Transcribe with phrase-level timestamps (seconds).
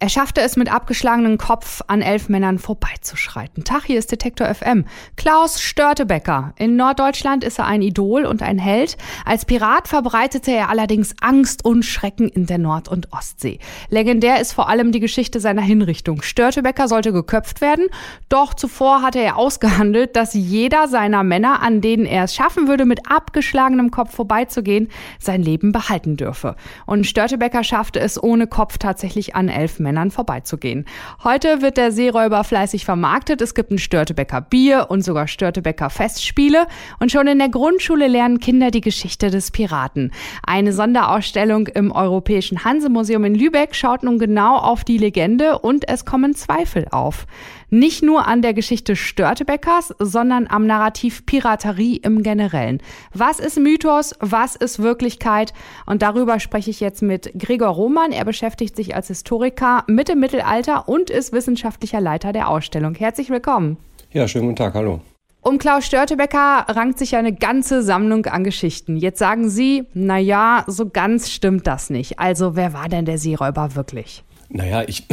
[0.00, 3.64] Er schaffte es mit abgeschlagenem Kopf an elf Männern vorbeizuschreiten.
[3.64, 4.84] Tag, hier ist Detektor FM.
[5.16, 6.52] Klaus Störtebecker.
[6.56, 8.96] In Norddeutschland ist er ein Idol und ein Held.
[9.24, 13.58] Als Pirat verbreitete er allerdings Angst und Schrecken in der Nord- und Ostsee.
[13.90, 16.22] Legendär ist vor allem die Geschichte seiner Hinrichtung.
[16.22, 17.86] Störtebecker sollte geköpft werden,
[18.28, 22.84] doch zuvor hatte er ausgehandelt, dass jeder seiner Männer, an denen er es schaffen würde,
[22.84, 26.54] mit abgeschlagenem Kopf vorbeizugehen, sein Leben behalten dürfe.
[26.86, 30.84] Und Störtebecker schaffte es ohne Kopf tatsächlich an elf Männern Männern vorbeizugehen.
[31.24, 33.40] Heute wird der Seeräuber fleißig vermarktet.
[33.40, 36.66] Es gibt ein Störtebecker Bier und sogar Störtebecker Festspiele.
[37.00, 40.12] Und schon in der Grundschule lernen Kinder die Geschichte des Piraten.
[40.46, 46.04] Eine Sonderausstellung im Europäischen Hansemuseum in Lübeck schaut nun genau auf die Legende und es
[46.04, 47.26] kommen Zweifel auf.
[47.70, 52.80] Nicht nur an der Geschichte Störtebeckers, sondern am Narrativ Piraterie im Generellen.
[53.12, 54.14] Was ist Mythos?
[54.20, 55.52] Was ist Wirklichkeit?
[55.84, 58.10] Und darüber spreche ich jetzt mit Gregor Roman.
[58.10, 62.94] Er beschäftigt sich als Historiker mit dem Mittelalter und ist wissenschaftlicher Leiter der Ausstellung.
[62.94, 63.76] Herzlich willkommen.
[64.12, 65.02] Ja, schönen guten Tag, hallo.
[65.42, 68.96] Um Klaus Störtebecker rankt sich eine ganze Sammlung an Geschichten.
[68.96, 72.18] Jetzt sagen Sie, na ja, so ganz stimmt das nicht.
[72.18, 74.24] Also, wer war denn der Seeräuber wirklich?
[74.50, 75.04] Naja, ich,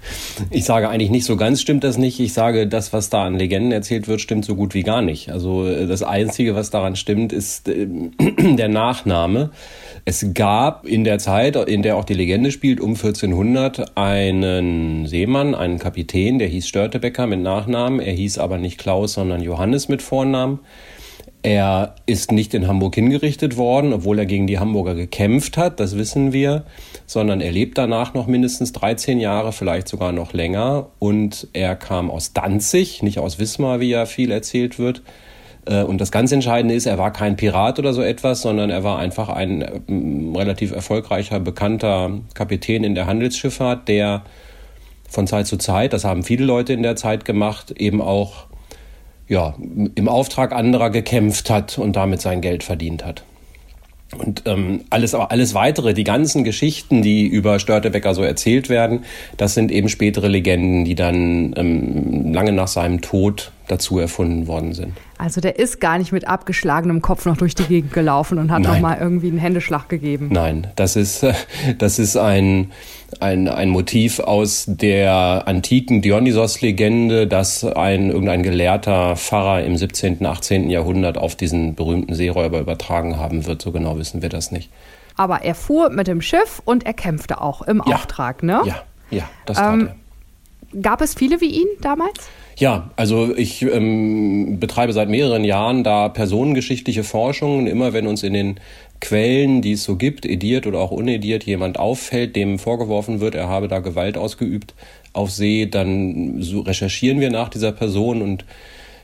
[0.50, 2.20] ich sage eigentlich nicht so ganz stimmt das nicht.
[2.20, 5.30] Ich sage, das, was da an Legenden erzählt wird, stimmt so gut wie gar nicht.
[5.32, 7.88] Also das Einzige, was daran stimmt, ist äh,
[8.56, 9.50] der Nachname.
[10.04, 15.54] Es gab in der Zeit, in der auch die Legende spielt, um 1400 einen Seemann,
[15.56, 17.98] einen Kapitän, der hieß Störtebecker mit Nachnamen.
[17.98, 20.60] Er hieß aber nicht Klaus, sondern Johannes mit Vornamen.
[21.44, 25.98] Er ist nicht in Hamburg hingerichtet worden, obwohl er gegen die Hamburger gekämpft hat, das
[25.98, 26.64] wissen wir,
[27.04, 30.86] sondern er lebt danach noch mindestens 13 Jahre, vielleicht sogar noch länger.
[30.98, 35.02] Und er kam aus Danzig, nicht aus Wismar, wie ja viel erzählt wird.
[35.66, 38.82] Äh, und das ganz Entscheidende ist, er war kein Pirat oder so etwas, sondern er
[38.82, 44.22] war einfach ein ähm, relativ erfolgreicher, bekannter Kapitän in der Handelsschifffahrt, der
[45.10, 48.46] von Zeit zu Zeit, das haben viele Leute in der Zeit gemacht, eben auch
[49.28, 49.54] ja,
[49.94, 53.24] im Auftrag anderer gekämpft hat und damit sein Geld verdient hat.
[54.18, 59.04] Und ähm, alles, alles weitere, die ganzen Geschichten, die über Störtebecker so erzählt werden,
[59.36, 64.74] das sind eben spätere Legenden, die dann ähm, lange nach seinem Tod dazu erfunden worden
[64.74, 64.92] sind.
[65.16, 68.62] Also der ist gar nicht mit abgeschlagenem Kopf noch durch die Gegend gelaufen und hat
[68.62, 70.28] nochmal irgendwie einen Händeschlag gegeben.
[70.30, 71.24] Nein, das ist,
[71.78, 72.72] das ist ein,
[73.20, 80.70] ein, ein Motiv aus der antiken Dionysos-Legende, dass ein irgendein gelehrter Pfarrer im 17., 18.
[80.70, 83.62] Jahrhundert auf diesen berühmten Seeräuber übertragen haben wird.
[83.62, 84.70] So genau wissen wir das nicht.
[85.16, 87.94] Aber er fuhr mit dem Schiff und er kämpfte auch im ja.
[87.94, 88.60] Auftrag, ne?
[88.64, 89.88] Ja, ja, das tat ähm,
[90.72, 90.80] er.
[90.80, 92.28] Gab es viele wie ihn damals?
[92.56, 97.66] Ja, also ich ähm, betreibe seit mehreren Jahren da personengeschichtliche Forschungen.
[97.66, 98.60] Immer wenn uns in den
[99.04, 103.48] Quellen, die es so gibt, ediert oder auch unediert, jemand auffällt, dem vorgeworfen wird, er
[103.48, 104.74] habe da Gewalt ausgeübt
[105.12, 108.46] auf See, dann so recherchieren wir nach dieser Person und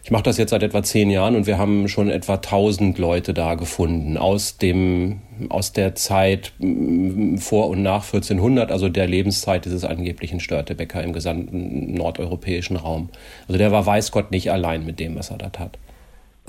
[0.03, 3.35] ich mache das jetzt seit etwa zehn Jahren und wir haben schon etwa 1000 Leute
[3.35, 9.67] da gefunden aus dem aus der Zeit mm, vor und nach 1400, also der Lebenszeit
[9.67, 13.11] dieses angeblichen Störtebecker im gesamten nordeuropäischen Raum.
[13.49, 15.79] Also der war weiß Gott nicht allein mit dem, was er da tat.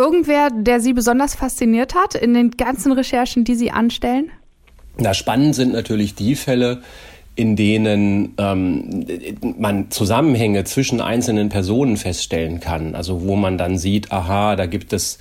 [0.01, 4.31] Irgendwer, der Sie besonders fasziniert hat in den ganzen Recherchen, die Sie anstellen?
[4.97, 6.81] Na, spannend sind natürlich die Fälle,
[7.35, 9.05] in denen ähm,
[9.59, 12.95] man Zusammenhänge zwischen einzelnen Personen feststellen kann.
[12.95, 15.19] Also wo man dann sieht, aha, da gibt es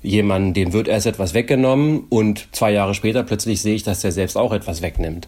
[0.00, 4.12] jemanden, dem wird erst etwas weggenommen und zwei Jahre später plötzlich sehe ich, dass der
[4.12, 5.26] selbst auch etwas wegnimmt.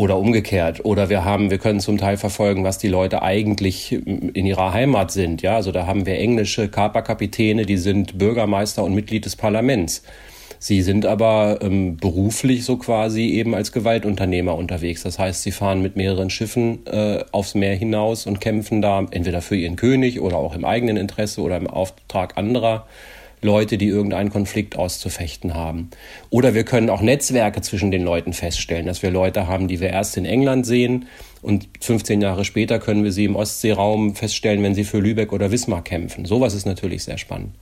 [0.00, 0.82] Oder umgekehrt.
[0.86, 5.10] Oder wir haben, wir können zum Teil verfolgen, was die Leute eigentlich in ihrer Heimat
[5.10, 5.42] sind.
[5.42, 10.02] Ja, also da haben wir englische Kaperkapitäne, die sind Bürgermeister und Mitglied des Parlaments.
[10.58, 15.02] Sie sind aber ähm, beruflich so quasi eben als Gewaltunternehmer unterwegs.
[15.02, 19.42] Das heißt, sie fahren mit mehreren Schiffen äh, aufs Meer hinaus und kämpfen da entweder
[19.42, 22.86] für ihren König oder auch im eigenen Interesse oder im Auftrag anderer.
[23.42, 25.90] Leute, die irgendeinen Konflikt auszufechten haben.
[26.28, 29.90] Oder wir können auch Netzwerke zwischen den Leuten feststellen, dass wir Leute haben, die wir
[29.90, 31.06] erst in England sehen
[31.42, 35.50] und 15 Jahre später können wir sie im Ostseeraum feststellen, wenn sie für Lübeck oder
[35.50, 36.24] Wismar kämpfen.
[36.24, 37.54] Sowas ist natürlich sehr spannend.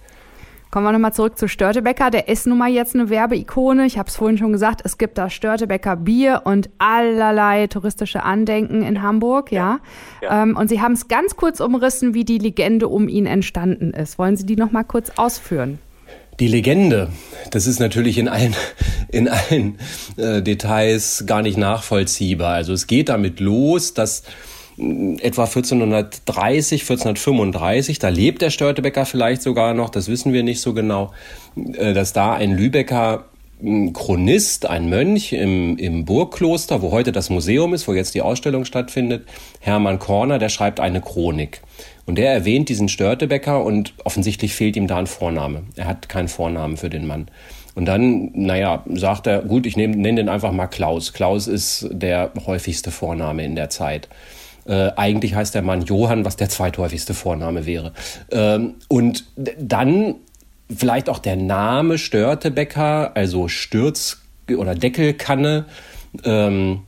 [0.70, 2.10] Kommen wir nochmal zurück zu Störtebecker.
[2.10, 3.86] Der ist nun mal jetzt eine Werbeikone.
[3.86, 8.82] Ich habe es vorhin schon gesagt, es gibt da Störtebecker Bier und allerlei touristische Andenken
[8.82, 9.80] in Hamburg, ja.
[10.20, 10.28] ja.
[10.28, 10.42] ja.
[10.42, 14.18] Ähm, und Sie haben es ganz kurz umrissen, wie die Legende um ihn entstanden ist.
[14.18, 15.78] Wollen Sie die nochmal kurz ausführen?
[16.38, 17.08] Die Legende,
[17.50, 18.54] das ist natürlich in allen,
[19.08, 19.78] in allen
[20.16, 22.54] äh, Details gar nicht nachvollziehbar.
[22.54, 24.22] Also es geht damit los, dass
[24.78, 30.74] etwa 1430, 1435, da lebt der Störtebecker vielleicht sogar noch, das wissen wir nicht so
[30.74, 31.12] genau,
[31.56, 33.24] äh, dass da ein Lübecker
[33.60, 38.22] ein Chronist, ein Mönch im, im Burgkloster, wo heute das Museum ist, wo jetzt die
[38.22, 39.26] Ausstellung stattfindet,
[39.60, 41.62] Hermann Korner, der schreibt eine Chronik.
[42.06, 45.64] Und der erwähnt diesen Störtebecker und offensichtlich fehlt ihm da ein Vorname.
[45.76, 47.28] Er hat keinen Vornamen für den Mann.
[47.74, 51.12] Und dann, naja, sagt er, gut, ich nenne nenn den einfach mal Klaus.
[51.12, 54.08] Klaus ist der häufigste Vorname in der Zeit.
[54.68, 57.92] Äh, eigentlich heißt der Mann Johann, was der zweithäufigste Vorname wäre.
[58.30, 60.16] Ähm, und dann
[60.74, 64.18] vielleicht auch der Name Störtebecker, also Stürz-
[64.54, 65.64] oder Deckelkanne.
[66.24, 66.80] Ähm,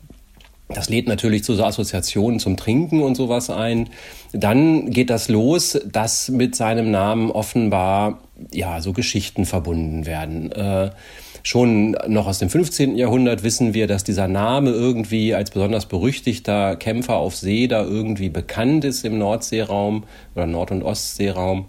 [0.69, 3.89] das lädt natürlich zu so Assoziationen zum Trinken und sowas ein.
[4.33, 8.21] Dann geht das los, dass mit seinem Namen offenbar
[8.53, 10.53] ja so Geschichten verbunden werden.
[10.53, 10.91] Äh,
[11.43, 12.97] schon noch aus dem 15.
[12.97, 18.29] Jahrhundert wissen wir, dass dieser Name irgendwie als besonders berüchtigter Kämpfer auf See da irgendwie
[18.29, 20.05] bekannt ist im Nordseeraum
[20.35, 21.67] oder Nord- und Ostseeraum.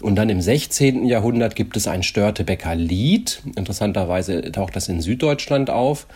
[0.00, 1.06] Und dann im 16.
[1.06, 3.42] Jahrhundert gibt es ein Störtebecker Lied.
[3.56, 6.06] Interessanterweise taucht das in Süddeutschland auf,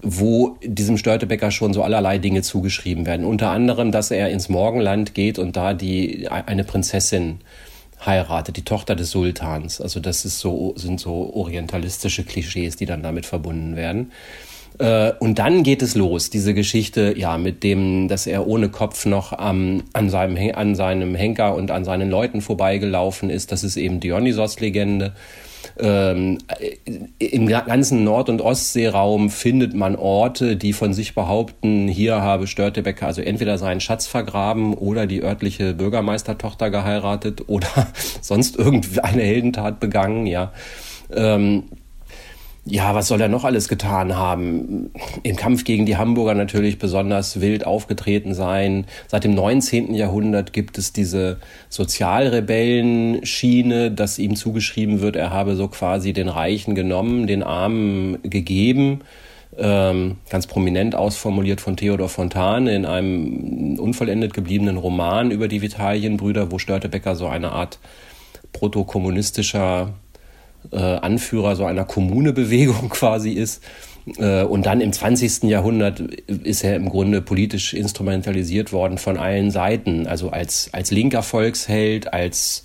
[0.00, 3.26] wo diesem Störtebecker schon so allerlei Dinge zugeschrieben werden.
[3.26, 7.40] Unter anderem, dass er ins Morgenland geht und da die, eine Prinzessin
[8.06, 9.80] heiratet, die Tochter des Sultans.
[9.80, 14.12] Also das ist so, sind so orientalistische Klischees, die dann damit verbunden werden.
[14.78, 19.06] Äh, und dann geht es los, diese Geschichte, ja, mit dem, dass er ohne Kopf
[19.06, 23.52] noch am, an, seinem, an seinem Henker und an seinen Leuten vorbeigelaufen ist.
[23.52, 25.12] Das ist eben Dionysos-Legende.
[25.78, 26.38] Ähm,
[27.18, 33.06] Im ganzen Nord- und Ostseeraum findet man Orte, die von sich behaupten, hier habe Störtebecker
[33.06, 37.68] also entweder seinen Schatz vergraben oder die örtliche Bürgermeistertochter geheiratet oder
[38.20, 40.52] sonst irgendeine Heldentat begangen, ja.
[41.14, 41.64] Ähm,
[42.64, 44.92] ja, was soll er noch alles getan haben?
[45.24, 48.86] Im Kampf gegen die Hamburger natürlich besonders wild aufgetreten sein.
[49.08, 49.94] Seit dem 19.
[49.94, 51.38] Jahrhundert gibt es diese
[51.70, 59.00] Sozialrebellenschiene, dass ihm zugeschrieben wird, er habe so quasi den Reichen genommen, den Armen gegeben.
[59.58, 66.52] Ähm, ganz prominent ausformuliert von Theodor Fontane in einem unvollendet gebliebenen Roman über die Vitalienbrüder,
[66.52, 67.80] wo Störtebecker so eine Art
[68.52, 69.94] protokommunistischer
[70.70, 73.62] äh, Anführer so einer Kommunebewegung quasi ist.
[74.18, 75.44] Äh, und dann im 20.
[75.44, 80.06] Jahrhundert ist er im Grunde politisch instrumentalisiert worden von allen Seiten.
[80.06, 82.64] Also als, als linker Volksheld, als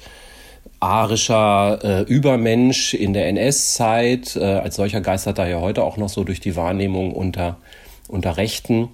[0.79, 4.35] arischer äh, Übermensch in der NS-Zeit.
[4.35, 7.57] Äh, als solcher geistert er ja heute auch noch so durch die Wahrnehmung unter,
[8.07, 8.89] unter Rechten.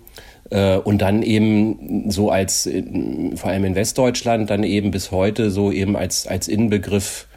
[0.49, 2.69] Äh, und dann eben so als,
[3.35, 7.27] vor allem in Westdeutschland, dann eben bis heute so eben als, als Inbegriff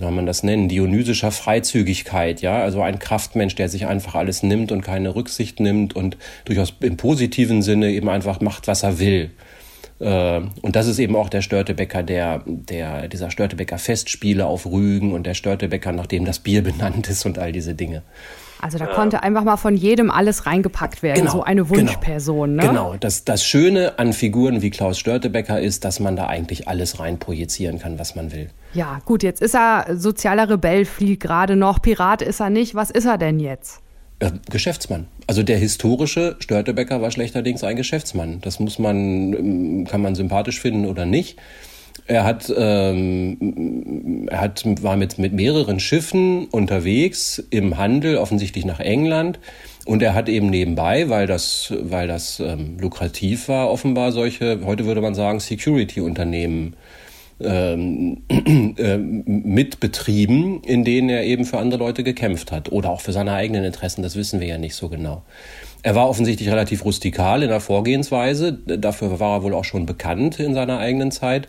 [0.00, 4.72] soll man das nennen, dionysischer Freizügigkeit, ja, also ein Kraftmensch, der sich einfach alles nimmt
[4.72, 6.16] und keine Rücksicht nimmt und
[6.46, 9.30] durchaus im positiven Sinne eben einfach macht, was er will.
[10.00, 15.12] Äh, und das ist eben auch der Störtebecker, der, der, dieser Störtebecker Festspiele auf Rügen
[15.12, 18.02] und der Störtebecker, nachdem das Bier benannt ist und all diese Dinge.
[18.62, 21.76] Also da konnte einfach mal von jedem alles reingepackt werden, genau, so eine genau.
[21.76, 22.58] Wunschperson.
[22.58, 22.68] Genau, ne?
[22.68, 22.96] genau.
[22.98, 27.78] Das, das Schöne an Figuren wie Klaus Störtebecker ist, dass man da eigentlich alles reinprojizieren
[27.78, 28.50] kann, was man will.
[28.72, 32.74] Ja, gut, jetzt ist er sozialer Rebell, fliegt gerade noch, Pirat ist er nicht.
[32.74, 33.80] Was ist er denn jetzt?
[34.50, 35.06] Geschäftsmann.
[35.26, 38.40] Also der historische Störtebecker war schlechterdings ein Geschäftsmann.
[38.42, 41.38] Das muss man, kann man sympathisch finden oder nicht.
[42.06, 48.80] Er hat, ähm, er hat, war mit, mit mehreren Schiffen unterwegs im Handel, offensichtlich nach
[48.80, 49.38] England.
[49.86, 54.84] Und er hat eben nebenbei, weil das, weil das ähm, lukrativ war, offenbar solche, heute
[54.86, 56.74] würde man sagen, Security-Unternehmen
[57.42, 58.22] ähm,
[58.78, 63.32] äh, mitbetrieben, in denen er eben für andere Leute gekämpft hat oder auch für seine
[63.32, 65.22] eigenen Interessen, das wissen wir ja nicht so genau.
[65.82, 70.38] Er war offensichtlich relativ rustikal in der Vorgehensweise, dafür war er wohl auch schon bekannt
[70.38, 71.48] in seiner eigenen Zeit.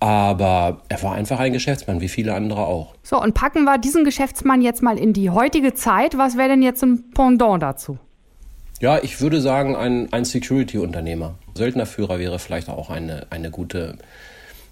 [0.00, 2.94] Aber er war einfach ein Geschäftsmann, wie viele andere auch.
[3.02, 6.16] So, und packen wir diesen Geschäftsmann jetzt mal in die heutige Zeit.
[6.16, 7.98] Was wäre denn jetzt ein Pendant dazu?
[8.80, 11.34] Ja, ich würde sagen, ein, ein Security-Unternehmer.
[11.54, 13.98] Söldnerführer wäre vielleicht auch eine, eine gute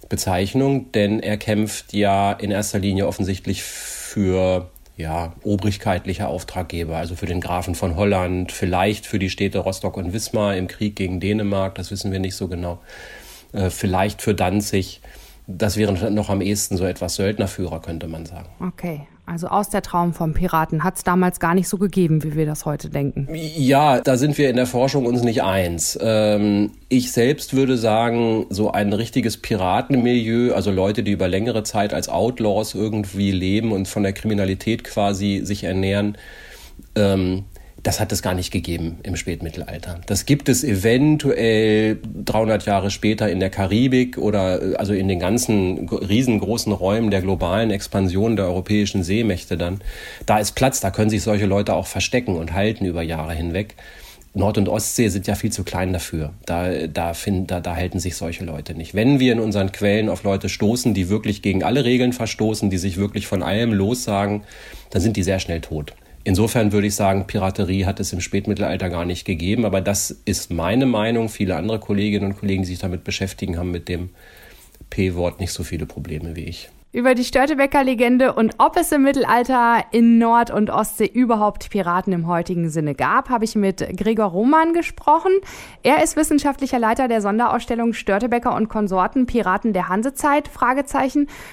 [0.09, 7.27] Bezeichnung, denn er kämpft ja in erster Linie offensichtlich für ja, obrigkeitliche Auftraggeber, also für
[7.27, 11.75] den Grafen von Holland, vielleicht für die Städte Rostock und Wismar im Krieg gegen Dänemark,
[11.75, 12.79] das wissen wir nicht so genau,
[13.53, 15.01] äh, vielleicht für Danzig.
[15.45, 18.49] Das wäre noch am ehesten so etwas Söldnerführer, könnte man sagen.
[18.59, 22.35] Okay, also aus der Traum vom Piraten hat es damals gar nicht so gegeben, wie
[22.35, 23.27] wir das heute denken.
[23.33, 25.99] Ja, da sind wir in der Forschung uns nicht eins.
[26.01, 31.93] Ähm, ich selbst würde sagen, so ein richtiges Piratenmilieu, also Leute, die über längere Zeit
[31.93, 36.17] als Outlaws irgendwie leben und von der Kriminalität quasi sich ernähren,
[36.95, 37.43] ähm,
[37.87, 40.01] das hat es gar nicht gegeben im Spätmittelalter.
[40.07, 45.19] Das gibt es eventuell 300 Jahre später in der Karibik oder äh, also in den
[45.19, 49.79] ganzen riesengroßen Räumen der globalen Expansion der europäischen Seemächte dann.
[50.25, 53.75] Da ist Platz, da können sich solche Leute auch verstecken und halten über Jahre hinweg.
[54.33, 56.33] Nord- und Ostsee sind ja viel zu klein dafür.
[56.45, 58.95] Da, da, find, da, da halten sich solche Leute nicht.
[58.95, 62.79] Wenn wir in unseren Quellen auf Leute stoßen, die wirklich gegen alle Regeln verstoßen, die
[62.79, 64.43] sich wirklich von allem lossagen,
[64.89, 65.93] dann sind die sehr schnell tot.
[66.27, 70.51] Insofern würde ich sagen, Piraterie hat es im Spätmittelalter gar nicht gegeben, aber das ist
[70.51, 71.29] meine Meinung.
[71.29, 74.09] Viele andere Kolleginnen und Kollegen, die sich damit beschäftigen, haben mit dem
[74.89, 76.67] P-Wort nicht so viele Probleme wie ich
[76.97, 82.25] über die Störtebeker-Legende und ob es im Mittelalter in Nord- und Ostsee überhaupt Piraten im
[82.25, 85.31] heutigen Sinne gab, habe ich mit Gregor Roman gesprochen.
[85.83, 90.49] Er ist wissenschaftlicher Leiter der Sonderausstellung Störtebeker und Konsorten Piraten der Hansezeit.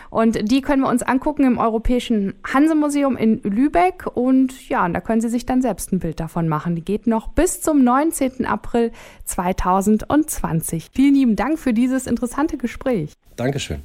[0.09, 4.07] Und die können wir uns angucken im Europäischen Hansemuseum in Lübeck.
[4.15, 6.75] Und ja, da können Sie sich dann selbst ein Bild davon machen.
[6.75, 8.47] Die geht noch bis zum 19.
[8.47, 8.93] April
[9.27, 10.89] 2020.
[10.95, 13.13] Vielen lieben Dank für dieses interessante Gespräch.
[13.37, 13.85] Dankeschön.